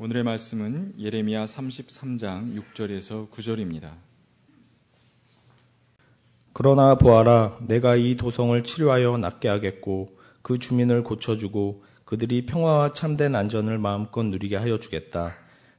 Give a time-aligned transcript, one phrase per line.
[0.00, 3.94] 오늘의 말씀은 예레미야 33장 6절에서 9절입니다.
[6.52, 13.78] 그러나 보아라, 내가 이 도성을 치료하여 낫게 하겠고 그 주민을 고쳐주고 그들이 평화와 참된 안전을
[13.78, 15.34] 마음껏 누리게 하여 주겠다.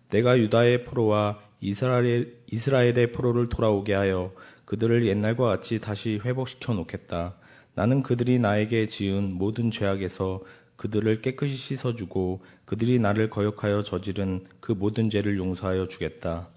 [0.10, 4.34] 내가 유다의 포로와 이스라엘, 이스라엘의 포로를 돌아오게 하여
[4.66, 7.36] 그들을 옛날과 같이 다시 회복시켜 놓겠다.
[7.74, 10.42] 나는 그들이 나에게 지은 모든 죄악에서
[10.80, 16.48] 그들을 깨끗이 씻어주고 그들이 나를 거역하여 저지른 그 모든 죄를 용서하여 주겠다.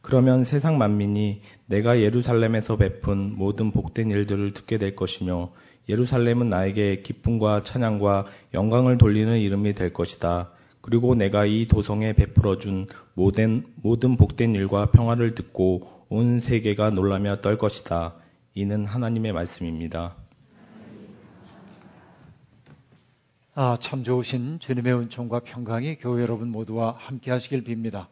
[0.00, 5.52] 그러면 세상 만민이 내가 예루살렘에서 베푼 모든 복된 일들을 듣게 될 것이며
[5.90, 10.50] 예루살렘은 나에게 기쁨과 찬양과 영광을 돌리는 이름이 될 것이다.
[10.80, 17.36] 그리고 내가 이 도성에 베풀어 준 모든, 모든 복된 일과 평화를 듣고 온 세계가 놀라며
[17.36, 18.14] 떨 것이다.
[18.54, 20.21] 이는 하나님의 말씀입니다.
[23.54, 28.06] 아, 참 좋으신 주님의 은총과 평강이 교회 여러분 모두와 함께 하시길 빕니다.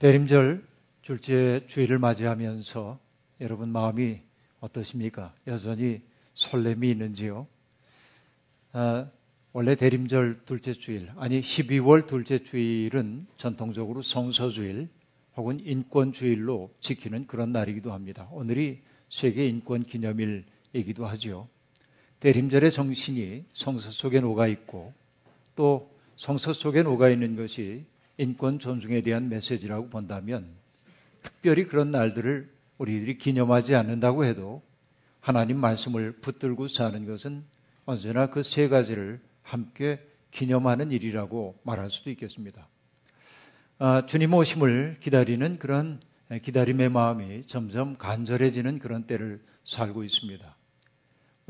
[0.00, 0.66] 대림절
[1.02, 2.98] 둘째 주일을 맞이하면서
[3.40, 4.18] 여러분 마음이
[4.58, 5.32] 어떠십니까?
[5.46, 6.02] 여전히
[6.34, 7.46] 설렘이 있는지요?
[8.72, 9.06] 아,
[9.52, 14.88] 원래 대림절 둘째 주일, 아니 12월 둘째 주일은 전통적으로 성서주일
[15.36, 18.28] 혹은 인권주일로 지키는 그런 날이기도 합니다.
[18.32, 21.46] 오늘이 세계 인권 기념일이기도 하죠.
[22.20, 24.92] 대림절의 정신이 성서 속에 녹아 있고
[25.56, 27.84] 또 성서 속에 녹아 있는 것이
[28.18, 30.46] 인권 존중에 대한 메시지라고 본다면
[31.22, 34.62] 특별히 그런 날들을 우리들이 기념하지 않는다고 해도
[35.20, 37.44] 하나님 말씀을 붙들고 사는 것은
[37.86, 42.68] 언제나 그 세 가지를 함께 기념하는 일이라고 말할 수도 있겠습니다.
[43.78, 46.00] 아, 주님 오심을 기다리는 그런
[46.42, 50.56] 기다림의 마음이 점점 간절해지는 그런 때를 살고 있습니다.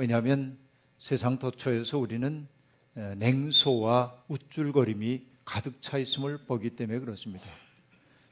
[0.01, 0.56] 왜냐하면
[0.98, 2.48] 세상 도처에서 우리는
[2.95, 7.45] 냉소와 우쭐거림이 가득 차 있음을 보기 때문에 그렇습니다.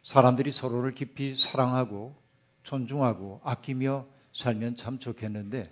[0.03, 2.17] 사람들이 서로를 깊이 사랑하고
[2.63, 5.71] 존중하고 아끼며 살면 참 좋겠는데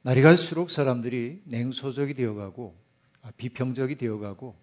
[0.00, 2.74] 날이 갈수록 사람들이 냉소적이 되어가고
[3.36, 4.56] 비평적이 되어가고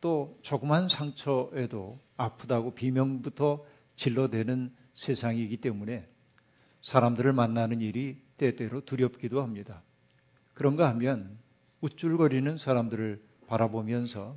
[0.00, 3.64] 또 조그만 상처에도 아프다고 비명부터
[3.96, 6.06] 질러대는 세상이기 때문에
[6.82, 9.82] 사람들을 만나는 일이 때때로 두렵기도 합니다.
[10.54, 11.36] 그런가 하면
[11.80, 14.36] 우쭐거리는 사람들을 바라보면서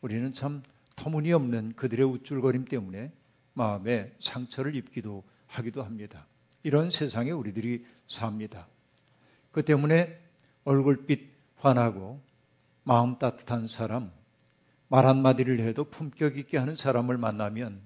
[0.00, 0.62] 우리는 참
[0.96, 3.12] 터무니없는 그들의 우쭐거림 때문에
[3.52, 6.26] 마음에 상처를 입기도 하기도 합니다.
[6.62, 8.66] 이런 세상에 우리들이 삽니다.
[9.52, 10.20] 그 때문에
[10.64, 12.20] 얼굴빛 환하고
[12.82, 14.10] 마음 따뜻한 사람,
[14.88, 17.80] 말 한마디를 해도 품격 있게 하는 사람을 만나면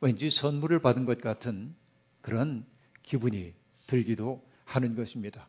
[0.00, 1.74] 왠지 선물을 받은 것 같은
[2.20, 2.64] 그런
[3.02, 3.54] 기분이
[3.86, 5.48] 들기도 하는 것입니다.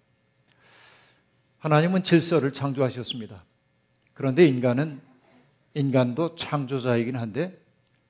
[1.59, 3.44] 하나님은 질서를 창조하셨습니다.
[4.13, 5.02] 그런데 인간은
[5.74, 7.59] 인간도 창조자이긴 한데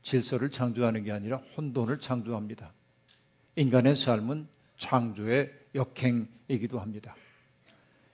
[0.04, 2.72] 질서를 창조하는 게 아니라 혼돈을 창조합니다.
[3.56, 4.48] 인간의 삶은
[4.78, 7.16] 창조의 역행이기도 합니다.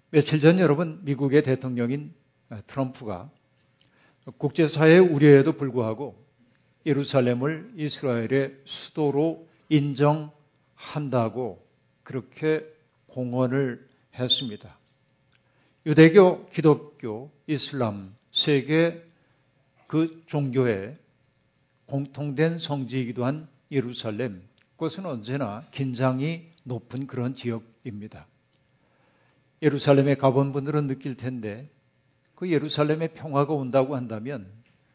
[0.09, 2.13] 며칠 전 여러분 미국의 대통령인
[2.67, 3.29] 트럼프가
[4.37, 6.23] 국제사회의 우려에도 불구하고
[6.85, 11.65] 예루살렘을 이스라엘의 수도로 인정한다고
[12.03, 12.74] 그렇게
[13.15, 14.77] 공언을 했습니다.
[15.85, 19.05] 유대교, 기독교, 이슬람, 세계
[19.87, 20.97] 그 종교의
[21.85, 28.27] 공통된 성지이기도 한 예루살렘, 그것은 언제나 긴장이 높은 그런 지역입니다.
[29.61, 31.69] 예루살렘에 가본 분들은 느낄 텐데
[32.35, 34.51] 그 예루살렘에 평화가 온다고 한다면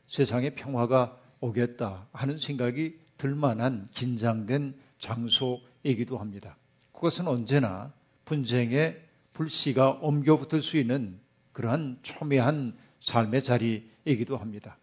[0.08, 6.58] 세상에 평화가 오겠다 하는 생각이 들 만한 긴장된 장소이기도 합니다.
[6.92, 7.94] 그것은 언제나
[8.30, 9.02] 분쟁의
[9.32, 11.18] 불씨가 옮겨 붙을 수 있는
[11.52, 14.78] 그러한 첨예한 삶의 자리이기도 합니다.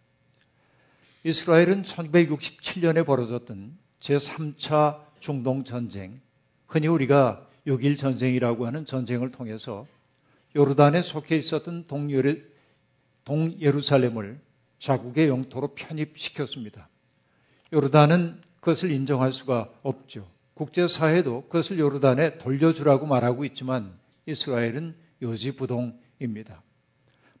[1.24, 6.20] 이스라엘은 1967년에 벌어졌던 제3차 중동 전쟁,
[6.66, 9.86] 흔히 우리가 6.1 전쟁이라고 하는 전쟁을 통해서
[10.54, 12.36] 요르단에 속해 있었던 동예루,
[13.24, 14.40] 동예루살렘을
[14.78, 16.88] 자국의 영토로 편입시켰습니다.
[17.72, 20.37] 요르단은 그것을 인정할 수가 없죠.
[20.58, 23.96] 국제사회도 그것을 요르단에 돌려주라고 말하고 있지만
[24.26, 26.62] 이스라엘은 요지부동입니다.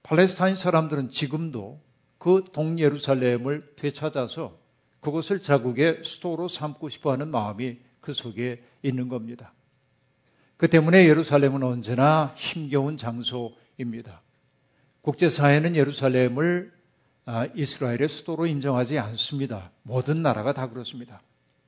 [0.04, 1.80] 팔레스타인 사람들은 지금도
[2.18, 4.56] 그 동예루살렘을 되찾아서
[5.00, 9.52] 그것을 자국의 수도로 삼고 싶어 하는 마음이 그 속에 있는 겁니다.
[10.56, 14.22] 그 때문에 예루살렘은 언제나 힘겨운 장소입니다.
[15.02, 16.72] 국제사회는 예루살렘을
[17.24, 19.72] 아, 이스라엘의 수도로 인정하지 않습니다.
[19.82, 21.20] 모든 나라가 다 그렇습니다.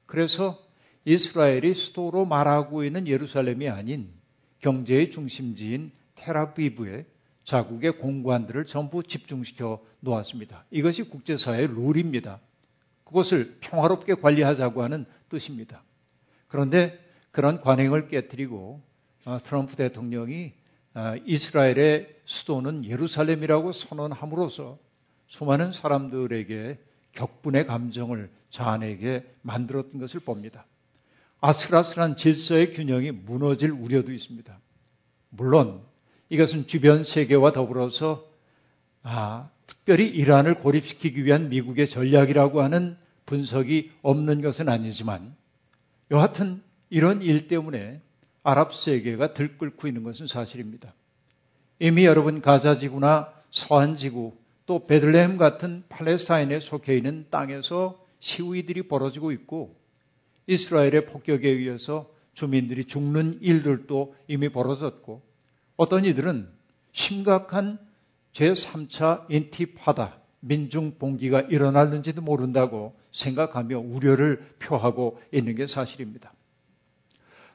[0.07, 0.70] 그래서
[1.05, 4.11] 이스라엘이 수도로 말하고 있는 예루살렘이 아닌
[4.59, 7.07] 경제의 중심지인 테라비브에
[7.45, 10.65] 자국의 공관들을 전부 집중시켜 놓았습니다.
[10.71, 12.41] 이것이 국제사회의 룰입니다.
[13.05, 15.83] 그것을 평화롭게 관리하자고 하는 뜻입니다.
[16.49, 16.99] 그런데
[17.31, 18.81] 그런 관행을 깨뜨리고
[19.25, 20.53] 어, 트럼프 대통령이
[20.95, 24.79] 어, 이스라엘의 수도는 예루살렘이라고 선언함으로써
[25.29, 26.79] 수많은 사람들에게
[27.13, 30.67] 격분의 감정을 자아내게 만들었던 것을 봅니다.
[31.41, 34.59] 아슬아슬한 질서의 균형이 무너질 우려도 있습니다.
[35.31, 35.81] 물론
[36.29, 38.29] 이것은 주변 세계와 더불어서
[39.03, 42.97] 아, 특별히 이란을 고립시키기 위한 미국의 전략이라고 하는
[43.27, 45.35] 분석이 없는 것은 아니지만
[46.11, 48.01] 여하튼 이런 일 때문에
[48.43, 50.93] 아랍 세계가 들끓고 있는 것은 사실입니다.
[51.79, 54.35] 이미 여러분 가자 지구나 서한 지구
[54.67, 59.80] 또 베들레헴 같은 팔레스타인에 속해 있는 땅에서 시위들이 벌어지고 있고
[60.47, 65.23] 이스라엘의 폭격에 의해서 주민들이 죽는 일들도 이미 벌어졌고
[65.77, 66.49] 어떤 이들은
[66.93, 67.79] 심각한
[68.33, 76.33] 제3차 인티파다 민중 봉기가 일어날는지도 모른다고 생각하며 우려를 표하고 있는 게 사실입니다.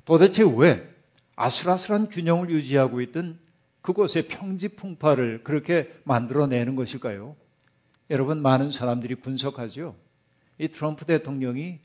[0.04, 0.88] 도대체 왜
[1.36, 3.40] 아슬아슬한 균형을 유지하고 있던
[3.82, 7.36] 그곳의 평지풍파를 그렇게 만들어내는 것일까요?
[8.10, 9.96] 여러분 많은 사람들이 분석하죠.
[10.58, 11.80] 이 트럼프 대통령이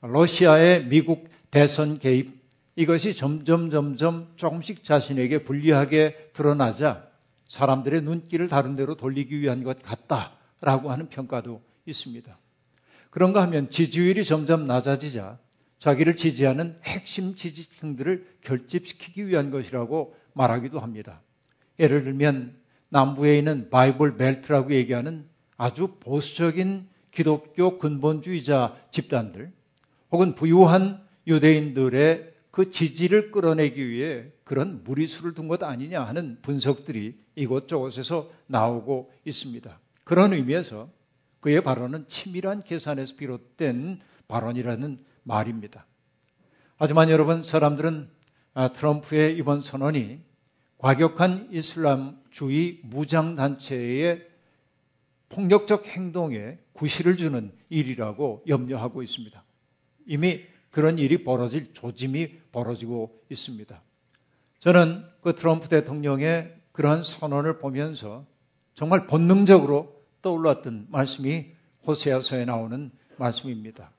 [0.00, 2.38] 러시아의 미국 대선 개입
[2.76, 7.08] 이것이 점점 점점 조금씩 자신에게 불리하게 드러나자
[7.48, 12.38] 사람들의 눈길을 다른 데로 돌리기 위한 것 같다라고 하는 평가도 있습니다.
[13.10, 15.38] 그런가 하면 지지율이 점점 낮아지자
[15.80, 21.20] 자기를 지지하는 핵심 지지층들을 결집시키기 위한 것이라고 말하기도 합니다.
[21.80, 22.56] 예를 들면
[22.90, 29.52] 남부에 있는 바이블 벨트라고 얘기하는 아주 보수적인 기독교 근본주의자 집단들
[30.10, 38.30] 혹은 부유한 유대인들의 그 지지를 끌어내기 위해 그런 무리수를 둔 것 아니냐 하는 분석들이 이곳저곳에서
[38.46, 39.78] 나오고 있습니다.
[40.04, 40.88] 그런 의미에서
[41.40, 45.86] 그의 발언은 치밀한 계산에서 비롯된 발언이라는 말입니다.
[46.76, 48.08] 하지만 여러분, 사람들은
[48.54, 50.20] 아, 트럼프의 이번 선언이
[50.78, 54.26] 과격한 이슬람주의 무장단체의
[55.28, 59.44] 폭력적 행동에 구실을 주는 일이라고 염려하고 있습니다.
[60.08, 60.40] 이미
[60.70, 63.80] 그런 일이 벌어질 조짐이 벌어지고 있습니다.
[64.58, 68.26] 저는 그 트럼프 대통령의 그러한 선언을 보면서
[68.74, 71.52] 정말 본능적으로 떠올랐던 말씀이
[71.86, 73.92] 호세아서에 나오는 말씀입니다.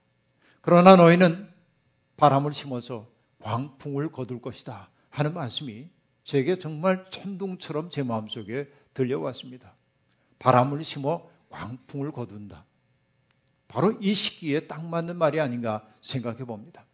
[0.62, 1.48] 그러나 너희는
[2.18, 3.08] 바람을 심어서
[3.42, 5.88] 광풍을 거둘 것이다 하는 말씀이
[6.24, 9.76] 제게 정말 천둥처럼 제 마음속에 들려왔습니다.
[10.40, 12.66] 바람을 심어 광풍을 거둔다.
[13.70, 16.86] 바로 이 시기에 딱 맞는 말이 아닌가 생각해 봅니다.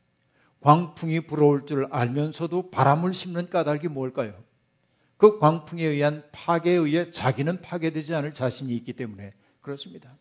[0.59, 4.43] 광풍이 불어올 줄 알면서도 바람을 심는 까닭이 뭘까요?
[5.17, 10.17] 그 광풍에 의한 파괴에 의해 자기는 파괴되지 않을 자신이 있기 때문에 그렇습니다.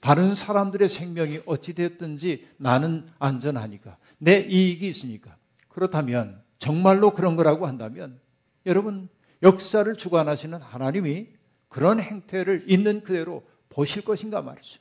[0.00, 3.96] 다른 사람들의 생명이 어찌되었든지 나는 안전하니까.
[4.18, 5.36] 내 이익이 있으니까.
[5.68, 8.20] 그렇다면, 정말로 그런 거라고 한다면,
[8.66, 9.08] 여러분,
[9.42, 11.26] 역사를 주관하시는 하나님이
[11.68, 14.80] 그런 행태를 있는 그대로 보실 것인가 말이죠.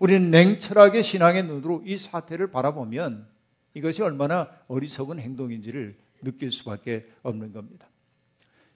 [0.00, 3.28] 우리는 냉철하게 신앙의 눈으로 이 사태를 바라보면
[3.74, 7.86] 이것이 얼마나 어리석은 행동인지를 느낄 수밖에 없는 겁니다.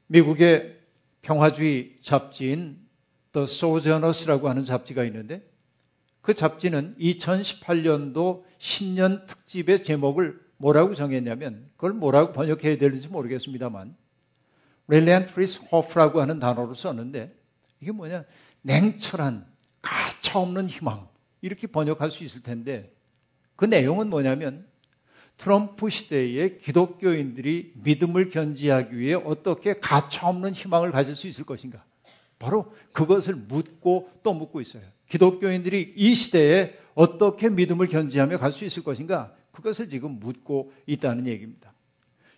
[0.07, 0.79] 미국의
[1.23, 2.79] 평화주의 잡지인
[3.33, 5.51] The Sojourners라고 하는 잡지가 있는데
[6.21, 13.97] 그 잡지는 2018년도 신년 특집의 제목을 뭐라고 정했냐면 그걸 뭐라고 번역해야 되는지 모르겠습니다만
[14.89, 17.35] 렐리안트리스 호프라고 하는 단어로 썼는데
[17.81, 18.25] 이게 뭐냐
[18.61, 19.47] 냉철한
[19.81, 21.14] 가차없는 희망
[21.45, 22.91] 이렇게 번역할 수 있을 텐데
[23.55, 24.65] 그 내용은 뭐냐면
[25.37, 31.85] 트럼프 시대에 기독교인들이 믿음을 견지하기 위해 어떻게 가차없는 희망을 가질 수 있을 것인가.
[32.39, 34.85] 바로 그것을 묻고 또 묻고 있어요.
[35.11, 39.35] 기독교인들이 이 시대에 어떻게 믿음을 견지하며 갈 수 있을 것인가.
[39.53, 41.75] 그것을 지금 묻고 있다는 얘기입니다.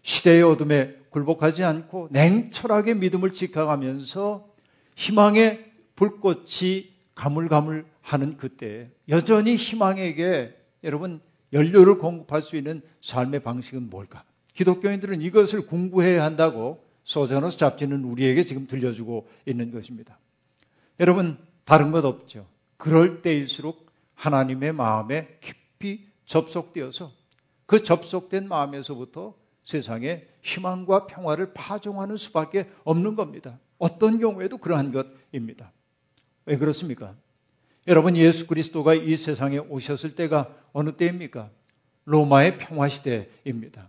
[0.03, 4.49] 시대의 어둠에 굴복하지 않고 냉철하게 믿음을 지켜가면서
[4.97, 11.21] 희망의 불꽃이 가물가물 하는 그때 여전히 희망에게 여러분
[11.53, 14.23] 연료를 공급할 수 있는 삶의 방식은 뭘까?
[14.55, 20.19] 기독교인들은 이것을 공부해야 한다고 소저너스 잡지는 우리에게 지금 들려주고 있는 것입니다.
[21.01, 22.47] 여러분 다른 것 없죠.
[22.77, 27.11] 그럴 때일수록 하나님의 마음에 깊이 접속되어서
[27.67, 29.35] 그 접속된 마음에서부터
[29.65, 33.59] 세상에 희망과 평화를 파종하는 수밖에 없는 겁니다.
[33.79, 35.73] 어떤 경우에도 그러한 것입니다.
[36.45, 37.17] 왜 그렇습니까?
[37.87, 41.51] 여러분 예수 그리스도가 이 세상에 오셨을 때가 어느 때입니까?
[42.05, 43.89] 로마의 평화 시대입니다.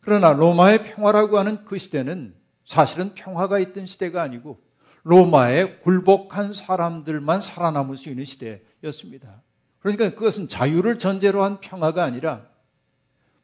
[0.00, 4.60] 그러나 로마의 평화라고 하는 그 시대는 사실은 평화가 있던 시대가 아니고
[5.02, 9.42] 로마에 굴복한 사람들만 살아남을 수 있는 시대였습니다.
[9.80, 12.46] 그러니까 그것은 자유를 전제로 한 평화가 아니라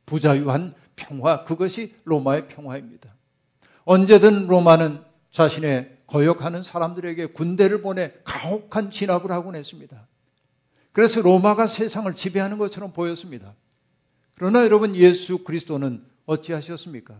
[0.06, 3.14] 부자유한 평화, 그것이 로마의 평화입니다.
[3.84, 10.08] 언제든 로마는 자신의 거역하는 사람들에게 군대를 보내 가혹한 진압을 하곤 했습니다.
[10.92, 13.54] 그래서 로마가 세상을 지배하는 것처럼 보였습니다.
[14.34, 17.14] 그러나 여러분 예수 그리스도는 어찌하셨습니까?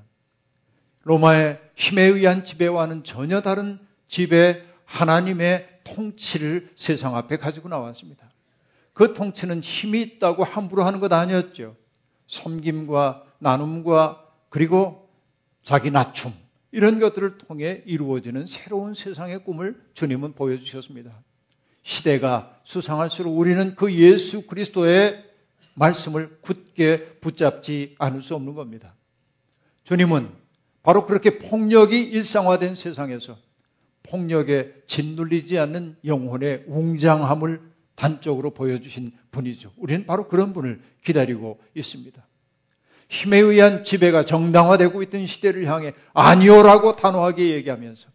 [1.05, 3.79] 로마의 힘에 의한 지배와는 전혀 다른
[4.09, 8.29] 지배 하나님의 통치를 세상 앞에 가지고 나왔습니다.
[8.93, 11.77] 그 통치는 힘이 있다고 함부로 하는 것 아니었죠.
[12.27, 15.09] 섬김과 나눔과 그리고
[15.63, 16.33] 자기 낮춤
[16.73, 21.23] 이런 것들을 통해 이루어지는 새로운 세상의 꿈을 주님은 보여주셨습니다.
[21.83, 25.25] 시대가 수상할수록 우리는 그 예수 그리스도의
[25.75, 28.95] 말씀을 굳게 붙잡지 않을 수 없는 겁니다.
[29.85, 30.29] 주님은
[30.83, 33.37] 바로 그렇게 폭력이 일상화된 세상에서
[34.03, 37.61] 폭력에 짓눌리지 않는 영혼의 웅장함을
[37.95, 39.73] 단적으로 보여주신 분이죠.
[39.77, 42.27] 우리는 바로 그런 분을 기다리고 있습니다.
[43.11, 48.09] 힘에 의한 지배가 정당화되고 있던 시대를 향해 아니오라고 단호하게 얘기하면서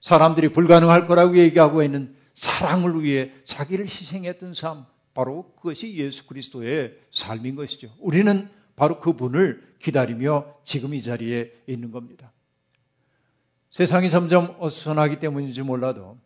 [0.00, 7.54] 사람들이 불가능할 거라고 얘기하고 있는 사랑을 위해 자기를 희생했던 삶, 바로 그것이 예수 그리스도의 삶인
[7.54, 7.90] 것이죠.
[8.00, 12.32] 우리는 바로 그분을 기다리며 지금 이 자리에 있는 겁니다.
[13.70, 16.18] 세상이 점점 어수선하기 때문인지 몰라도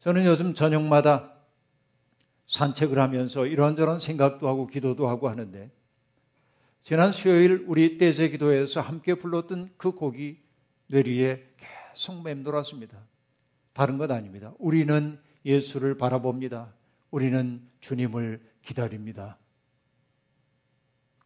[0.00, 1.32] 저는 요즘 저녁마다
[2.48, 5.70] 산책을 하면서 이런저런 생각도 하고 기도도 하고 하는데
[6.82, 10.40] 지난 수요일 우리 떼제 기도에서 함께 불렀던 그 곡이
[10.86, 12.98] 뇌리에 계속 맴돌았습니다.
[13.72, 14.52] 다른 것 아닙니다.
[14.58, 16.72] 우리는 예수를 바라봅니다.
[17.10, 19.38] 우리는 주님을 기다립니다.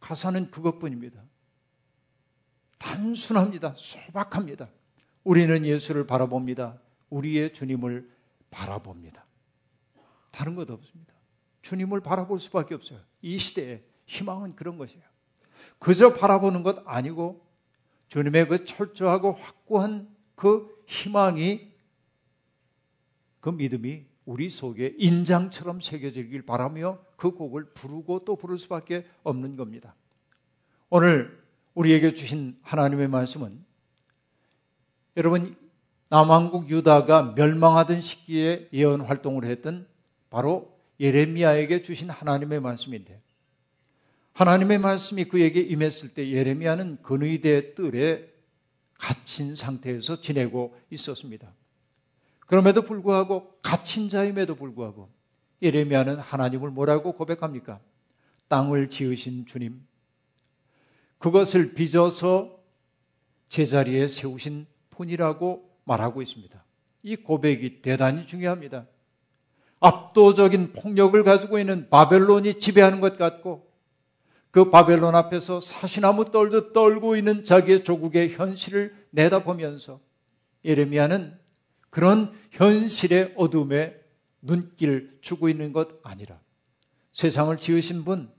[0.00, 1.22] 가사는 그것뿐입니다.
[2.78, 3.74] 단순합니다.
[3.76, 4.68] 소박합니다.
[5.22, 6.78] 우리는 예수를 바라봅니다.
[7.08, 8.10] 우리의 주님을
[8.50, 9.24] 바라봅니다.
[10.30, 11.14] 다른 것 없습니다.
[11.62, 13.00] 주님을 바라볼 수밖에 없어요.
[13.22, 15.13] 이 시대에 희망은 그런 것이에요.
[15.78, 17.44] 그저 바라보는 것 아니고
[18.08, 21.72] 주님의 그 철저하고 확고한 그 희망이
[23.40, 29.94] 그 믿음이 우리 속에 인장처럼 새겨지길 바라며 그 곡을 부르고 또 부를 수밖에 없는 겁니다.
[30.88, 31.42] 오늘
[31.74, 33.64] 우리에게 주신 하나님의 말씀은
[35.16, 35.56] 여러분
[36.08, 39.86] 남왕국 유다가 멸망하던 시기에 예언 활동을 했던
[40.30, 43.20] 바로 예레미야에게 주신 하나님의 말씀인데
[44.34, 48.28] 하나님의 말씀이 그에게 임했을 때 예레미야는 근의대 뜰에
[48.98, 51.52] 갇힌 상태에서 지내고 있었습니다.
[52.40, 55.08] 그럼에도 불구하고 갇힌 자임에도 불구하고
[55.62, 57.80] 예레미야는 하나님을 뭐라고 고백합니까?
[58.48, 59.80] 땅을 지으신 주님,
[61.18, 62.60] 그것을 빚어서
[63.48, 66.62] 제자리에 세우신 분이라고 말하고 있습니다.
[67.04, 68.86] 이 고백이 대단히 중요합니다.
[69.80, 73.73] 압도적인 폭력을 가지고 있는 바벨론이 지배하는 것 같고
[74.54, 79.98] 그 바벨론 앞에서 사시나무 떨듯 떨고 있는 자기의 조국의 현실을 내다보면서
[80.64, 81.36] 예레미야는
[81.90, 84.00] 그런 현실의 어둠에
[84.42, 86.38] 눈길을 주고 있는 것 아니라
[87.14, 88.30] 세상을 지으신 분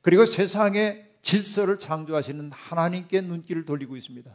[0.00, 4.30] 그리고 세상의 질서를 창조하시는 하나님께 눈길을 돌리고 있습니다.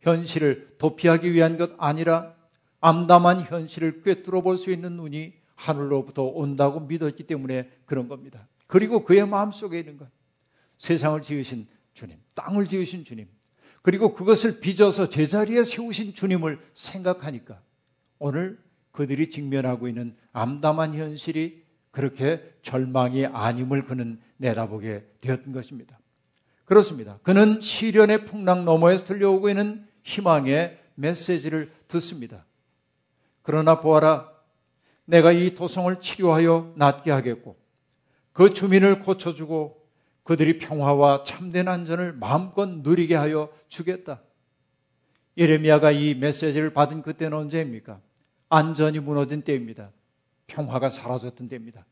[0.00, 2.34] 현실을 도피하기 위한 것 아니라
[2.82, 8.46] 암담한 현실을 꿰뚫어 볼 수 있는 눈이 하늘로부터 온다고 믿었기 때문에 그런 겁니다.
[8.66, 10.19] 그리고 그의 마음속에 있는 것.
[10.80, 13.28] 세상을 지으신 주님, 땅을 지으신 주님,
[13.82, 17.60] 그리고 그것을 빚어서 제자리에 세우신 주님을 생각하니까
[18.18, 18.58] 오늘
[18.90, 25.98] 그들이 직면하고 있는 암담한 현실이 그렇게 절망이 아님을 그는 내다보게 되었던 것입니다.
[26.64, 27.18] 그렇습니다.
[27.22, 32.46] 그는 시련의 풍랑 너머에서 들려오고 있는 희망의 메시지를 듣습니다.
[33.42, 34.30] 그러나 보아라,
[35.04, 37.58] 내가 이 도성을 치료하여 낫게 하겠고,
[38.32, 39.79] 그 주민을 고쳐주고,
[40.22, 44.20] 그들이 평화와 참된 안전을 마음껏 누리게 하여 주겠다.
[45.36, 48.00] 예레미야가 이 메시지를 받은 그때는 언제입니까?
[48.48, 49.90] 안전이 무너진 때입니다.
[50.46, 51.86] 평화가 사라졌던 때입니다.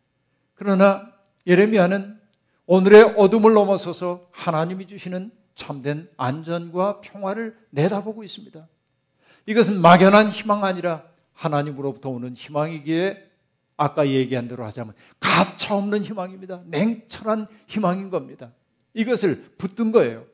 [0.55, 1.13] 그러나
[1.47, 2.19] 예레미야는
[2.67, 8.69] 오늘의 어둠을 넘어서서 하나님이 주시는 참된 안전과 평화를 내다보고 있습니다.
[9.47, 13.28] 이것은 막연한 희망 아니라 하나님으로부터 오는 희망이기에
[13.79, 16.63] 아까 얘기한 대로 하자면 가차 없는 희망입니다.
[16.67, 18.53] 냉철한 희망인 겁니다.
[18.93, 20.27] 이것을 붙든 거예요.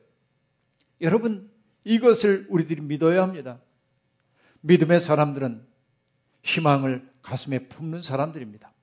[0.99, 1.49] 여러분,
[1.83, 3.59] 이것을 우리들이 믿어야 합니다.
[4.61, 5.63] 믿음의 사람들은
[6.41, 8.73] 희망을 가슴에 품는 사람들입니다.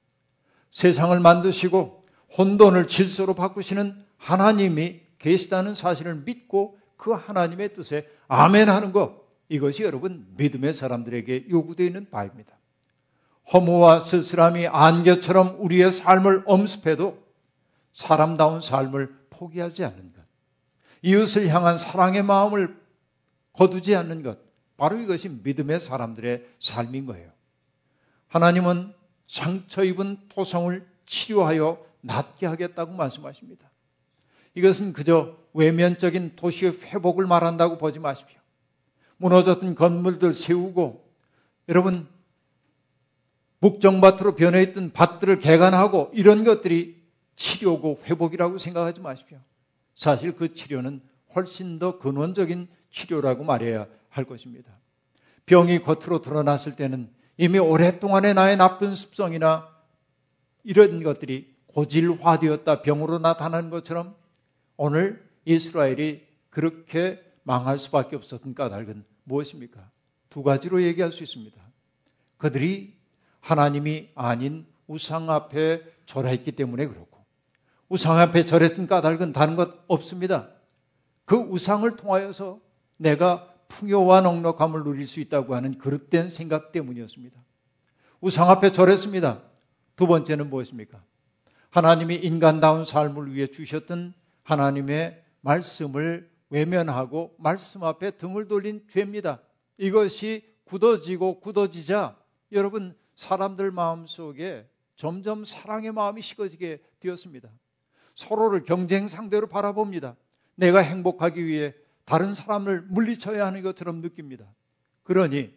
[0.71, 2.03] 세상을 만드시고
[2.39, 10.27] 혼돈을 질서로 바꾸시는 하나님이 계시다는 사실을 믿고 그 하나님의 뜻에 아멘 하는 거 이것이 여러분
[10.37, 12.57] 믿음의 사람들에게 요구되어 있는 바입니다.
[13.51, 17.23] 허무와 쓸쓸함이 안개처럼 우리의 삶을 엄습해도
[17.93, 20.23] 사람다운 삶을 포기하지 않는 것.
[21.03, 22.81] 이웃을 향한 사랑의 마음을
[23.53, 24.39] 거두지 않는 것.
[24.77, 27.31] 바로 이것이 믿음의 사람들의 삶인 거예요.
[28.29, 28.95] 하나님은
[29.29, 33.71] 상처 입은 토성을 치료하여 낫게 하겠다고 말씀하십니다.
[34.55, 38.39] 이것은 그저 외면적인 도시의 회복을 말한다고 보지 마십시오.
[39.19, 41.09] 무너졌던 건물들 세우고
[41.69, 42.09] 여러분
[43.63, 47.01] 묵정밭으로 변해 있던 밭들을 개간하고 이런 것들이
[47.37, 49.39] 치료고 회복이라고 생각하지 마십시오.
[49.95, 51.01] 사실 그 치료는
[51.35, 54.73] 훨씬 더 근원적인 치료라고 말해야 할 것입니다.
[55.47, 59.69] 병이 겉으로 드러났을 때는 이미 오랫동안의 나의 나쁜 습성이나
[60.65, 64.15] 이런 것들이 고질화되었다 병으로 나타나는 것처럼
[64.77, 69.89] 오늘 이스라엘이 그렇게 망할 수밖에 없었던 까닭은 무엇입니까?
[70.29, 71.57] 두 가지로 얘기할 수 있습니다.
[72.39, 73.02] 그들이
[73.43, 77.23] 하나님이 아닌 우상 앞에 절했기 때문에 그렇고
[77.89, 80.49] 우상 앞에 절했던 까닭은 다른 것 없습니다.
[81.27, 82.59] 그 우상을 통하여서
[82.97, 87.39] 내가 풍요와 넉넉함을 누릴 수 있다고 하는 그릇된 생각 때문이었습니다.
[88.21, 89.43] 우상 앞에 절했습니다.
[89.97, 91.03] 두 번째는 무엇입니까?
[91.71, 99.41] 하나님이 인간다운 삶을 위해 주셨던 하나님의 말씀을 외면하고 말씀 앞에 등을 돌린 죄입니다.
[99.79, 102.17] 이것이 굳어지고 굳어지자
[102.53, 107.49] 여러분 사람들 마음 속에 점점 사랑의 마음이 식어지게 되었습니다.
[108.15, 110.17] 서로를 경쟁 상대로 바라봅니다.
[110.55, 114.45] 내가 행복하기 위해 다른 사람을 물리쳐야 하는 것처럼 느낍니다.
[115.03, 115.53] 그러니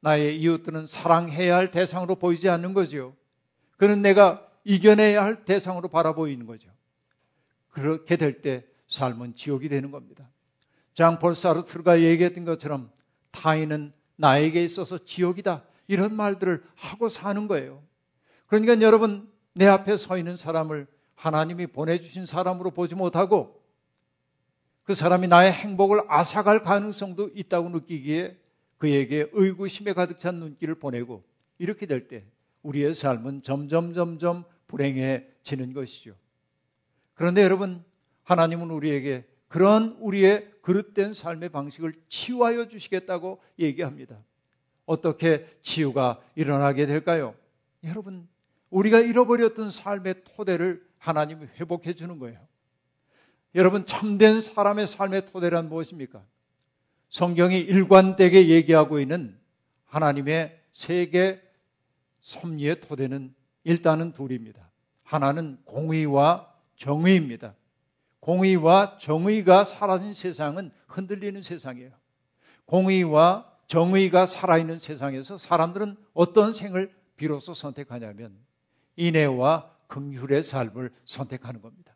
[0.00, 3.16] 나의 이웃들은 사랑해야 할 대상으로 보이지 않는 거죠.
[3.76, 6.70] 그는 내가 이겨내야 할 대상으로 바라보이는 거죠.
[7.70, 10.28] 그렇게 될 때 삶은 지옥이 되는 겁니다.
[10.94, 12.90] 장폴 사르트르가 얘기했던 것처럼
[13.32, 15.64] 타인은 나에게 있어서 지옥이다.
[15.86, 17.82] 이런 말들을 하고 사는 거예요.
[18.46, 23.62] 그러니까 여러분, 내 앞에 서 있는 사람을 하나님이 보내주신 사람으로 보지 못하고
[24.82, 28.38] 그 사람이 나의 행복을 앗아갈 가능성도 있다고 느끼기에
[28.78, 31.24] 그에게 의구심에 가득 찬 눈길을 보내고
[31.58, 32.24] 이렇게 될 때
[32.62, 36.14] 우리의 삶은 점점 점점 불행해지는 것이죠.
[37.14, 37.84] 그런데 여러분,
[38.24, 44.18] 하나님은 우리에게 그런 우리의 그릇된 삶의 방식을 치유하여 주시겠다고 얘기합니다.
[44.86, 47.34] 어떻게 치유가 일어나게 될까요?
[47.84, 48.28] 여러분,
[48.70, 52.38] 우리가 잃어버렸던 삶의 토대를 하나님이 회복해 주는 거예요.
[53.54, 56.22] 여러분, 참된 사람의 삶의 토대란 무엇입니까?
[57.08, 59.38] 성경이 일관되게 얘기하고 있는
[59.84, 61.40] 하나님의 세계
[62.20, 64.68] 섭리의 토대는 일단은 둘입니다.
[65.04, 67.54] 하나는 공의와 정의입니다.
[68.18, 71.92] 공의와 정의가 사라진 세상은 흔들리는 세상이에요.
[72.64, 78.36] 공의와 정의가 살아있는 세상에서 사람들은 어떤 생을 비로소 선택하냐면
[78.96, 81.94] 인애와 긍휼의 삶을 선택하는 겁니다.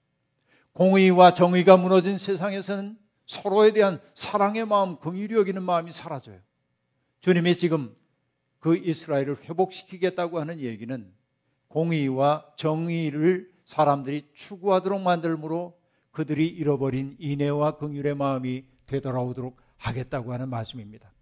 [0.72, 6.38] 공의와 정의가 무너진 세상에서는 서로에 대한 사랑의 마음, 긍휼이 여기는 마음이 사라져요.
[7.20, 7.94] 주님이 지금
[8.61, 11.12] 그 이스라엘을 회복시키겠다고 하는 얘기는
[11.68, 15.78] 공의와 정의를 사람들이 추구하도록 만들므로
[16.11, 21.12] 그들이 잃어버린 인애와 긍휼의 마음이 되돌아오도록 하겠다고 하는 말씀입니다.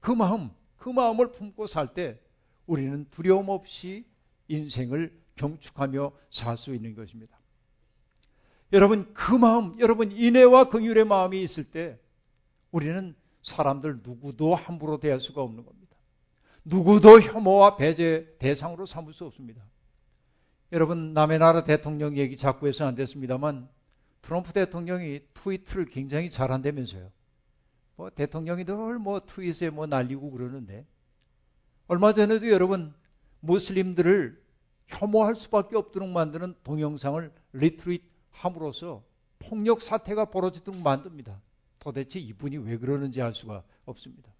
[0.00, 2.18] 그 마음, 그 마음을 품고 살 때
[2.66, 4.06] 우리는 두려움 없이
[4.48, 7.38] 인생을 경축하며 살 수 있는 것입니다.
[8.72, 11.98] 여러분 그 마음, 여러분 인애와 긍휼의 마음이 있을 때
[12.70, 15.96] 우리는 사람들 누구도 함부로 대할 수가 없는 겁니다.
[16.64, 19.62] 누구도 혐오와 배제 대상으로 삼을 수 없습니다.
[20.72, 23.68] 여러분 남의 나라 대통령 얘기 자꾸 해서 안 됐습니다만
[24.20, 27.10] 트럼프 대통령이 트위터를 굉장히 잘한다면서요.
[27.98, 30.86] 뭐 대통령이 늘 뭐 트윗에 뭐 날리고 그러는데
[31.88, 32.94] 얼마 전에도 여러분
[33.40, 34.40] 무슬림들을
[34.86, 39.02] 혐오할 수밖에 없도록 만드는 동영상을 리트윗 함으로써
[39.40, 41.40] 폭력 사태가 벌어지도록 만듭니다.
[41.80, 44.30] 도대체 이분이 왜 그러는지 알 수가 없습니다.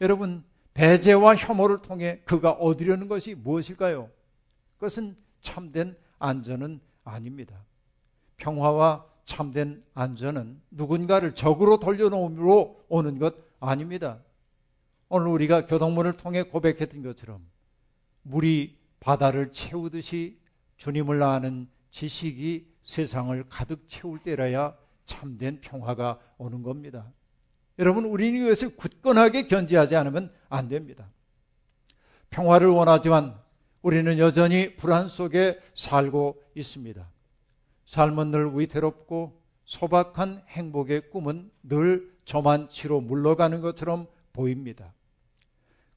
[0.00, 4.10] 여러분 배제와 혐오를 통해 그가 얻으려는 것이 무엇일까요?
[4.74, 7.64] 그것은 참된 안전은 아닙니다.
[8.36, 14.18] 평화와 참된 안전은 누군가를 적으로 돌려놓음으로 오는 것 아닙니다.
[15.08, 17.40] 오늘 우리가 교동문을 통해 고백했던 것처럼
[18.22, 20.38] 물이 바다를 채우듯이
[20.76, 27.12] 주님을 아는 지식이 세상을 가득 채울 때라야 참된 평화가 오는 겁니다.
[27.78, 31.08] 여러분, 우리는 이것을 굳건하게 견지하지 않으면 안 됩니다.
[32.30, 33.38] 평화를 원하지만
[33.82, 37.13] 우리는 여전히 불안 속에 살고 있습니다.
[37.86, 44.92] 삶은 늘 위태롭고 소박한 행복의 꿈은 늘 저만치로 물러가는 것처럼 보입니다.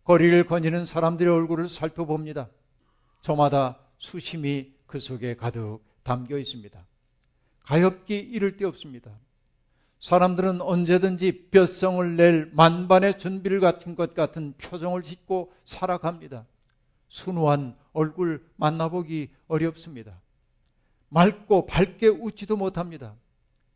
[0.04, 2.50] 거리를 거니는 사람들의 얼굴을 살펴봅니다.
[3.22, 6.86] 저마다 수심이 그 속에 가득 담겨 있습니다.
[7.66, 9.12] 가엾기 이를 데 없습니다.
[10.00, 16.46] 사람들은 언제든지 볕성을 낼 만반의 준비를 같은 것 같은 표정을 짓고 살아갑니다.
[17.10, 20.22] 순수한 얼굴 만나보기 어렵습니다.
[21.10, 23.16] 맑고 밝게 웃지도 못합니다.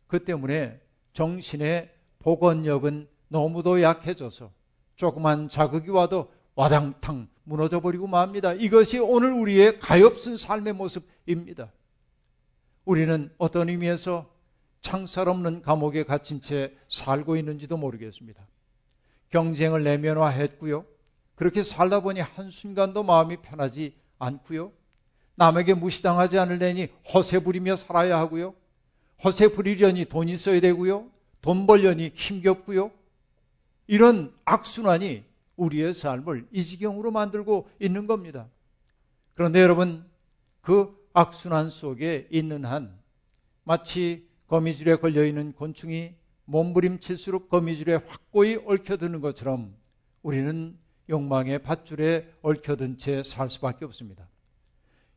[0.07, 0.79] 그 때문에
[1.13, 4.51] 정신의 복원력은 너무도 약해져서
[4.95, 8.53] 조그만 자극이 와도 와당탕 무너져 버리고 맙니다.
[8.53, 11.71] 이것이 오늘 우리의 가엾은 삶의 모습입니다.
[12.85, 14.29] 우리는 어떤 의미에서
[14.81, 18.45] 창살 없는 감옥에 갇힌 채 살고 있는지도 모르겠습니다.
[19.29, 20.85] 경쟁을 내면화했고요.
[21.35, 24.71] 그렇게 살다 보니 한순간도 마음이 편하지 않고요.
[25.41, 28.53] 남에게 무시당하지 않으려니 허세 부리며 살아야 하고요.
[29.23, 31.09] 허세 부리려니 돈 있어야 되고요.
[31.41, 32.91] 돈 벌려니 힘겹고요.
[33.87, 35.23] 이런 악순환이
[35.55, 38.49] 우리의 삶을 이 지경으로 만들고 있는 겁니다.
[39.33, 40.05] 그런데 여러분,
[40.61, 42.95] 그 악순환 속에 있는 한
[43.63, 46.13] 마치 거미줄에 걸려 있는 곤충이
[46.45, 49.73] 몸부림칠수록 거미줄에 확고히 얽혀드는 것처럼
[50.21, 50.77] 우리는
[51.09, 54.30] 욕망의 밧줄에 얽혀든 채 살 수밖에 없습니다.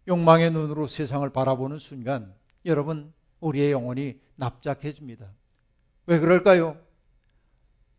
[0.06, 5.30] 욕망의 눈으로 세상을 바라보는 순간 여러분 우리의 영혼이 납작해집니다.
[6.06, 6.78] 왜 그럴까요?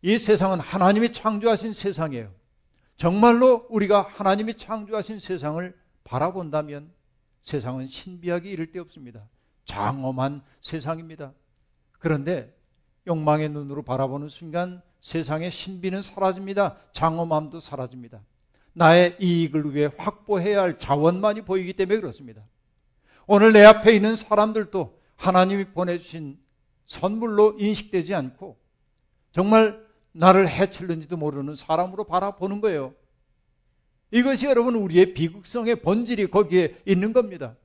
[0.02, 2.32] 이 세상은 하나님이 창조하신 세상이에요.
[2.96, 6.92] 정말로 우리가 하나님이 창조하신 세상을 바라본다면
[7.42, 9.28] 세상은 신비하기 이를 데 없습니다.
[9.64, 11.32] 장엄한 세상입니다.
[11.98, 12.56] 그런데
[13.06, 16.76] 욕망의 눈으로 바라보는 순간 세상의 신비는 사라집니다.
[16.92, 18.20] 장엄함도 사라집니다.
[18.76, 22.42] 나의 이익을 위해 확보해야 할 자원만이 보이기 때문에 그렇습니다.
[23.26, 26.38] 오늘 내 앞에 있는 사람들도 하나님이 보내주신
[26.84, 28.58] 선물로 인식되지 않고
[29.32, 32.94] 정말 나를 해칠는지도 모르는 사람으로 바라보는 거예요.
[34.10, 37.56] 이것이 여러분 우리의 비극성의 본질이 거기에 있는 겁니다.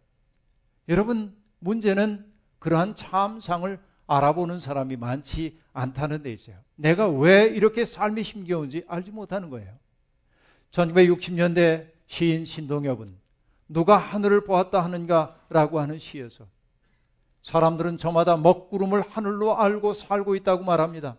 [0.88, 2.26] 여러분 문제는
[2.60, 6.56] 그러한 참상을 알아보는 사람이 많지 않다는 데 있어요.
[6.76, 9.81] 내가 왜 이렇게 삶이 힘겨운지 알지 못하는 거예요.
[10.72, 13.08] 1960년대 시인 신동엽은
[13.68, 16.46] 누가 하늘을 보았다 하는가라고 하는 시에서
[17.44, 21.18] 사람들은 저마다 먹구름을 하늘로 알고 살고 있다고 말합니다.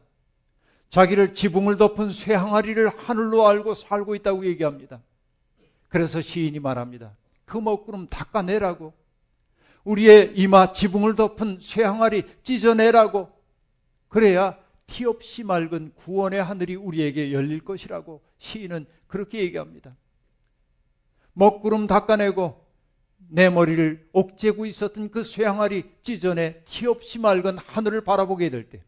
[0.90, 5.00] 자기를 지붕을 덮은 쇠항아리를 하늘로 알고 살고 있다고 얘기합니다.
[5.88, 7.16] 그래서 시인이 말합니다.
[7.44, 8.92] 그 먹구름 닦아내라고.
[9.84, 13.30] 우리의 이마 지붕을 덮은 쇠항아리 찢어내라고.
[14.08, 19.94] 그래야 티 없이 맑은 구원의 하늘이 우리에게 열릴 것이라고 시인은 그렇게 얘기합니다.
[21.34, 22.64] 먹구름 닦아내고
[23.28, 28.82] 내 머리를 옥죄고 있었던 그 쇠항아리 찢어내 티 없이 맑은 하늘을 바라보게 될 때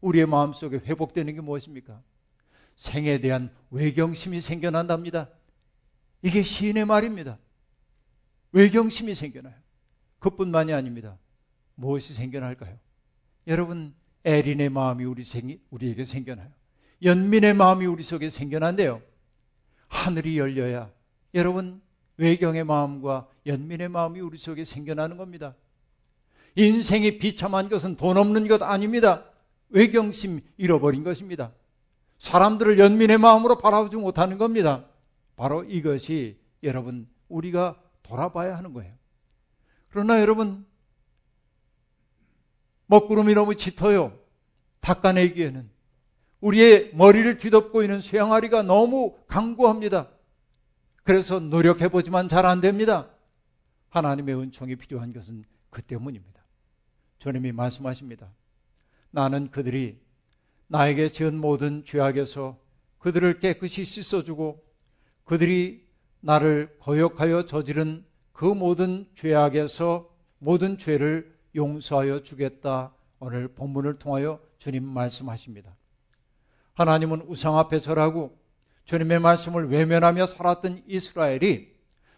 [0.00, 2.00] 우리의 마음속에 회복되는 게 무엇입니까?
[2.76, 5.30] 생에 대한 외경심이 생겨난답니다.
[6.22, 7.36] 이게 시인의 말입니다.
[8.52, 9.54] 외경심이 생겨나요.
[10.20, 11.18] 그뿐만이 아닙니다.
[11.74, 12.78] 무엇이 생겨날까요?
[13.48, 16.50] 여러분, 에린의 마음이 우리 생, 우리에게 생겨나요.
[17.02, 19.02] 연민의 마음이 우리 속에 생겨난대요.
[19.88, 20.90] 하늘이 열려야
[21.34, 21.80] 여러분
[22.16, 25.54] 외경의 마음과 연민의 마음이 우리 속에 생겨나는 겁니다.
[26.56, 29.24] 인생이 비참한 것은 돈 없는 것 아닙니다.
[29.68, 31.52] 외경심 잃어버린 것입니다.
[32.18, 34.86] 사람들을 연민의 마음으로 바라보지 못하는 겁니다.
[35.36, 38.92] 바로 이것이 여러분 우리가 돌아봐야 하는 거예요.
[39.88, 40.64] 그러나 여러분
[42.86, 44.18] 먹구름이 너무 짙어요.
[44.80, 45.68] 닦아내기에는
[46.40, 50.08] 우리의 머리를 뒤덮고 있는 쇠항아리가 너무 강구합니다.
[51.02, 53.08] 그래서 노력해보지만 잘 안 됩니다.
[53.90, 56.44] 하나님의 은총이 필요한 것은 그 때문입니다.
[57.18, 58.30] 주님이 말씀하십니다.
[59.10, 59.98] 나는 그들이
[60.68, 62.58] 나에게 지은 모든 죄악에서
[62.98, 64.62] 그들을 깨끗이 씻어주고
[65.24, 65.86] 그들이
[66.20, 72.92] 나를 거역하여 저지른 그 모든 죄악에서 모든 죄를 용서하여 주겠다.
[73.18, 75.74] 오늘 본문을 통하여 주님 말씀하십니다.
[76.76, 78.38] 하나님은 우상 앞에 절하고
[78.84, 81.74] 주님의 말씀을 외면하며 살았던 이스라엘이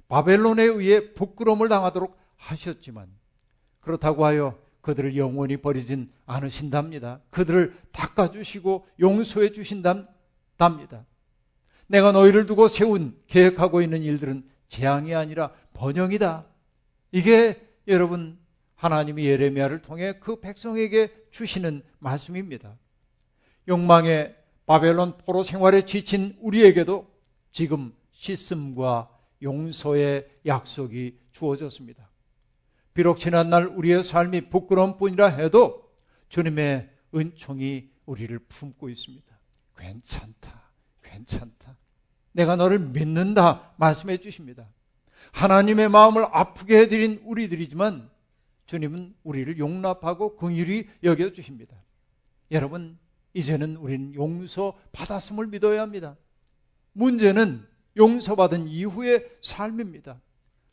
[0.08, 3.08] 바벨론에 의해 부끄러움을 당하도록 하셨지만
[3.80, 7.20] 그렇다고 하여 그들을 영원히 버리진 않으신답니다.
[7.30, 11.06] 그들을 닦아주시고 용서해 주신답니다.
[11.86, 16.46] 내가 너희를 두고 세운 계획하고 있는 일들은 재앙이 아니라 번영이다.
[17.12, 18.38] 이게 여러분
[18.74, 22.76] 하나님이 예레미야를 통해 그 백성에게 주시는 말씀입니다.
[23.68, 24.37] 욕망의
[24.68, 27.10] 바벨론 포로 생활에 지친 우리에게도
[27.52, 29.08] 지금 씻음과
[29.40, 32.10] 용서의 약속이 주어졌습니다.
[32.92, 35.90] 비록 지난날 우리의 삶이 부끄러운 뿐이라 해도
[36.28, 39.38] 주님의 은총이 우리를 품고 있습니다.
[39.74, 40.70] 괜찮다.
[41.02, 41.78] 괜찮다.
[42.32, 43.72] 내가 너를 믿는다.
[43.78, 44.68] 말씀해 주십니다.
[45.32, 48.10] 하나님의 마음을 아프게 해드린 우리들이지만
[48.66, 51.74] 주님은 우리를 용납하고 긍휼히 여겨 주십니다.
[52.50, 52.98] 여러분,
[53.38, 56.16] 이제는 우리는 용서 받았음을 믿어야 합니다.
[56.92, 57.64] 문제는
[57.96, 60.20] 용서받은 이후의 삶입니다.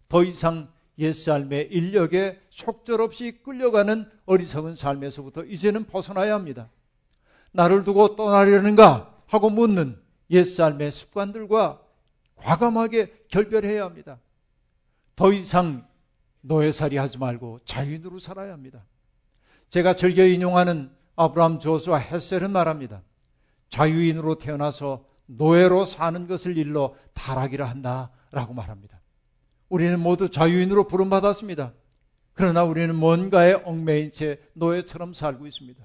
[0.09, 6.71] 더 이상 옛삶의 인력에 속절없이 끌려가는 어리석은 삶에서부터 이제는 벗어나야 합니다.
[7.51, 9.99] 나를 두고 떠나려는가 하고 묻는
[10.31, 11.83] 옛삶의 습관들과
[12.35, 14.19] 과감하게 결별해야 합니다.
[15.15, 15.87] 더 이상
[16.41, 18.83] 노예살이 하지 말고 자유인으로 살아야 합니다.
[19.69, 23.01] 제가 즐겨 인용하는 아브라함 조수와 헬셀은 말합니다.
[23.69, 28.99] 자유인으로 태어나서 노예로 사는 것을 일러 타락이라 한다라고 말합니다.
[29.69, 31.73] 우리는 모두 자유인으로 부름받았습니다.
[32.33, 35.83] 그러나 우리는 뭔가에 얽매인 채 노예처럼 살고 있습니다.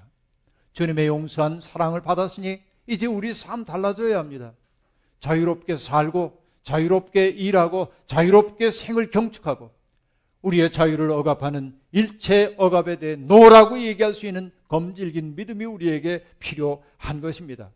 [0.73, 4.53] 주님의 용서한 사랑을 받았으니 이제 우리 삶 달라져야 합니다.
[5.19, 9.71] 자유롭게 살고 자유롭게 일하고 자유롭게 생을 경축하고
[10.41, 17.71] 우리의 자유를 억압하는 일체 억압에 대해 노라고 얘기할 수 있는 검질긴 믿음이 우리에게 필요한 것입니다.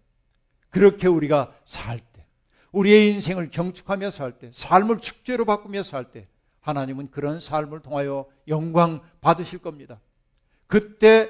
[0.70, 2.26] 그렇게 우리가 살 때,
[2.72, 6.28] 우리의 인생을 경축하며 살 때, 삶을 축제로 바꾸며 살 때,
[6.62, 10.00] 하나님은 그런 삶을 통하여 영광 받으실 겁니다.
[10.68, 11.30] 그때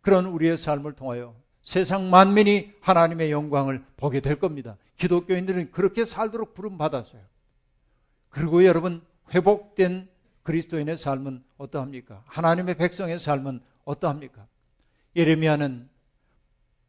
[0.00, 4.76] 그런 우리의 삶을 통하여 세상 만민이 하나님의 영광을 보게 될 겁니다.
[4.96, 7.20] 기독교인들은 그렇게 살도록 부름 받았어요.
[8.30, 9.02] 그리고 여러분
[9.34, 10.08] 회복된
[10.48, 12.22] 그리스도인의 삶은 어떠합니까?
[12.24, 14.46] 하나님의 백성의 삶은 어떠합니까?
[15.14, 15.90] 예레미야는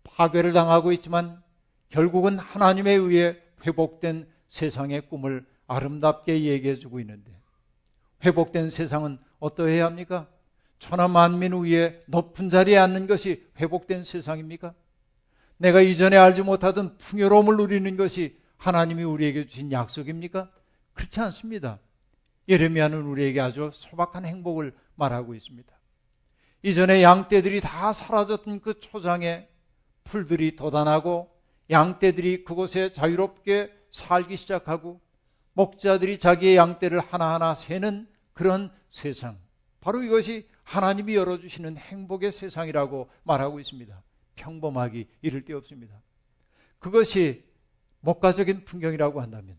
[0.03, 1.43] 파괴를 당하고 있지만
[1.89, 7.29] 결국은 하나님에 의해 회복된 세상의 꿈을 아름답게 얘기해 주고 있는데
[8.23, 10.29] 회복된 세상은 어떠해야 합니까?
[10.79, 14.73] 천하 만민 위에 높은 자리에 앉는 것이 회복된 세상입니까?
[15.57, 20.49] 내가 이전에 알지 못하던 풍요로움을 누리는 것이 하나님이 우리에게 주신 약속입니까?
[20.93, 21.79] 그렇지 않습니다.
[22.49, 25.71] 예레미야는 우리에게 아주 소박한 행복을 말하고 있습니다.
[26.63, 29.47] 이전에 양떼들이 다 사라졌던 그 초장에
[30.03, 31.29] 풀들이 돋아나고
[31.69, 34.99] 양떼들이 그곳에 자유롭게 살기 시작하고
[35.53, 39.37] 목자들이 자기의 양떼를 하나하나 세는 그런 세상.
[39.79, 44.01] 바로 이것이 하나님이 열어주시는 행복의 세상이라고 말하고 있습니다.
[44.35, 46.01] 평범하기 이를 데 없습니다.
[46.79, 47.43] 그것이
[48.01, 49.57] 목가적인 풍경이라고 한다면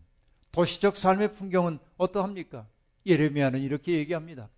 [0.51, 2.67] 도시적 삶의 풍경은 어떠합니까?
[3.05, 4.49] 예레미야는 이렇게 얘기합니다.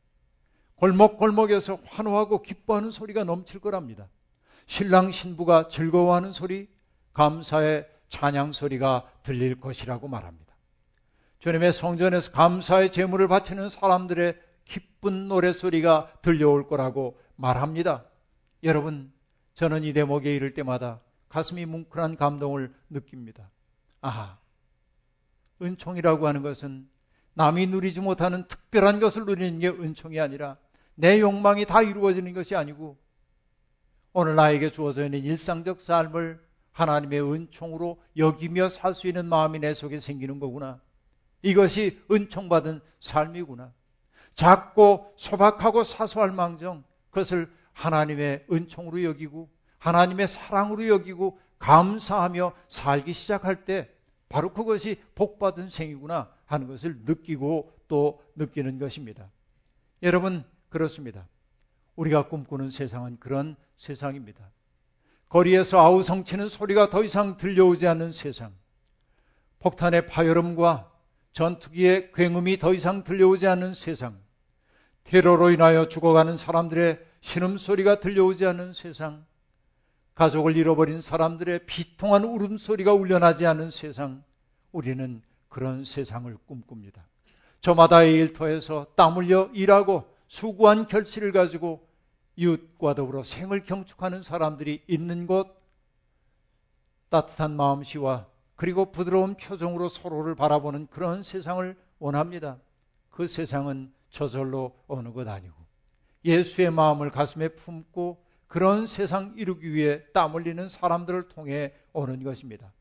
[0.75, 4.09] 골목골목에서 환호하고 기뻐하는 소리가 넘칠 거랍니다.
[4.65, 6.67] 신랑 신부가 즐거워하는 소리,
[7.13, 10.53] 감사의 찬양 소리가 들릴 것이라고 말합니다.
[11.39, 18.05] 주님의 성전에서 감사의 제물을 바치는 사람들의 기쁜 노래 소리가 들려올 거라고 말합니다.
[18.63, 19.11] 여러분,
[19.55, 23.49] 저는 이 대목에 이를 때마다 가슴이 뭉클한 감동을 느낍니다.
[24.01, 24.37] 아하,
[25.61, 26.87] 은총이라고 하는 것은
[27.35, 30.57] 남이 누리지 못하는 특별한 것을 누리는 게 은총이 아니라
[30.95, 32.97] 내 욕망이 다 이루어지는 것이 아니고
[34.13, 36.39] 오늘 나에게 주어져 있는 일상적 삶을
[36.71, 40.79] 하나님의 은총으로 여기며 살 수 있는 마음이 내 속에 생기는 거구나.
[41.41, 43.73] 이것이 은총받은 삶이구나.
[44.35, 53.92] 작고 소박하고 사소할 망정 그것을 하나님의 은총으로 여기고 하나님의 사랑으로 여기고 감사하며 살기 시작할 때
[54.33, 59.29] 바로 그것이 복받은 생이구나 하는 것을 느끼고 또 느끼는 것입니다.
[60.01, 61.27] 여러분, 그렇습니다.
[61.95, 64.49] 우리가 꿈꾸는 세상은 그런 세상입니다.
[65.29, 68.55] 거리에서 아우성치는 소리가 더 이상 들려오지 않는 세상.
[69.59, 70.91] 폭탄의 파열음과
[71.33, 74.19] 전투기의 굉음이 더 이상 들려오지 않는 세상.
[75.03, 79.27] 테러로 인하여 죽어가는 사람들의 신음소리가 들려오지 않는 세상.
[80.15, 84.23] 가족을 잃어버린 사람들의 비통한 울음소리가 울려나지 않는 세상.
[84.71, 87.03] 우리는 그런 세상을 꿈꿉니다.
[87.61, 91.87] 저마다의 일터에서 땀 흘려 일하고 수고한 결실을 가지고
[92.35, 95.61] 이웃과 더불어 생을 경축하는 사람들이 있는 곳,
[97.09, 102.57] 따뜻한 마음씨와 그리고 부드러운 표정으로 서로를 바라보는 그런 세상을 원합니다.
[103.09, 105.55] 그 세상은 저절로 어느 것 아니고
[106.25, 108.22] 예수의 마음을 가슴에 품고
[108.53, 112.71] 그런 세상 이루기 위해 땀 흘리는 사람들을 통해 오는 것입니다.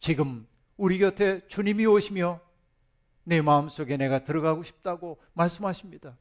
[0.00, 2.38] 지금 우리 곁에 주님이 오시며
[3.24, 6.18] 내 마음속에 내가 들어가고 싶다고 말씀하십니다.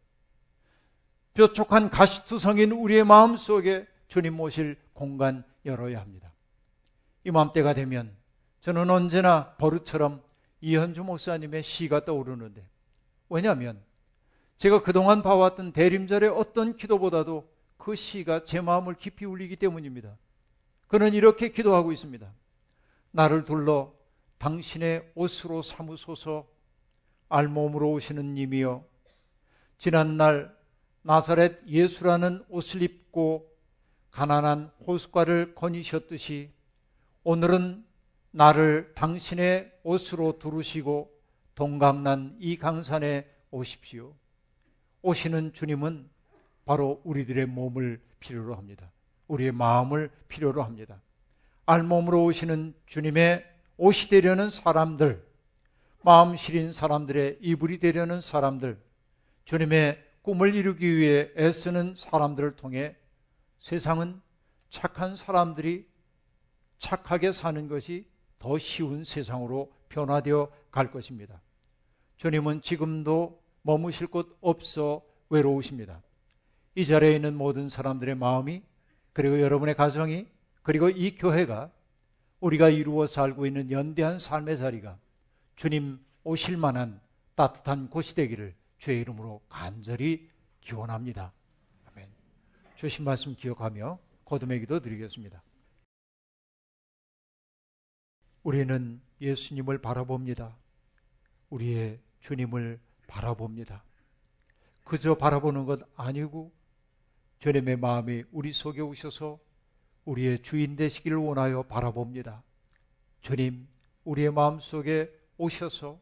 [1.34, 6.32] 뾰족한 가시투성인 우리의 마음속에 주님 모실 공간 열어야 합니다.
[7.26, 8.16] 이맘때가 되면
[8.62, 10.24] 저는 언제나 버릇처럼
[10.62, 12.66] 이현주 목사님의 시가 떠오르는데
[13.28, 13.84] 왜냐하면
[14.58, 17.57] 제가 그동안 봐왔던 대림절의 어떤 기도보다도
[17.88, 20.18] 그 시가 제 마음을 깊이 울리기 때문입니다.
[20.88, 22.30] 그는 이렇게 기도하고 있습니다.
[23.12, 23.94] 나를 둘러
[24.40, 26.46] 당신의 옷으로 삼으소서
[27.30, 28.84] 알몸으로 오시는 님이여
[29.78, 30.54] 지난날
[31.04, 33.50] 나사렛 예수라는 옷을 입고
[34.12, 36.52] 가난한 호숫가를 거니셨듯이
[37.24, 37.86] 오늘은
[38.32, 41.10] 나를 당신의 옷으로 두르시고
[41.56, 44.14] 동강난 이 강산에 오십시오.
[45.04, 46.17] 오시는 주님은
[46.68, 48.92] 바로 우리들의 몸을 필요로 합니다.
[49.30, 51.02] 우리의 마음을 필요로 합니다.
[51.66, 53.46] 알몸으로 오시는 주님의
[53.78, 55.26] 옷이 되려는 사람들,
[56.04, 58.78] 마음 시린 사람들의 이불이 되려는 사람들,
[59.46, 62.98] 주님의 꿈을 이루기 위해 애쓰는 사람들을 통해
[63.60, 64.22] 세상은
[64.70, 65.88] 착한 사람들이
[66.80, 68.06] 착하게 사는 것이
[68.40, 71.42] 더 쉬운 세상으로 변화되어 갈 것입니다.
[72.18, 76.02] 주님은 지금도 머무실 곳 없어 외로우십니다.
[76.78, 78.62] 이 자리에 있는 모든 사람들의 마음이
[79.12, 80.28] 그리고 여러분의 가정이
[80.62, 81.72] 그리고 이 교회가
[82.40, 85.00] 우리가 이루어 살고 있는 연대한 삶의 자리가
[85.56, 87.02] 주님 오실 만한
[87.34, 90.30] 따뜻한 곳이 되기를 주의 이름으로 간절히
[90.62, 91.34] 기원합니다.
[91.88, 92.08] 아멘.
[92.76, 95.42] 주신 말씀 기억하며 거듭의 기도 드리겠습니다.
[98.44, 100.56] 우리는 예수님을 바라봅니다.
[101.50, 103.84] 우리의 주님을 바라봅니다.
[104.84, 106.56] 그저 바라보는 것 아니고
[107.40, 109.40] 주님의 마음이 우리 속에 오셔서
[110.06, 112.44] 우리의 주인 되시기를 원하여 바라봅니다.
[113.22, 113.68] 주님,
[114.06, 116.00] 우리의 마음 속에 오셔서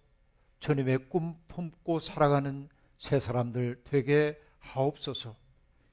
[0.60, 5.36] 주님의 꿈 품고 살아가는 새 사람들 되게 하옵소서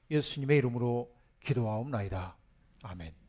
[0.09, 2.35] 예수님의 이름으로 기도하옵나이다.
[2.83, 3.22] 아멘.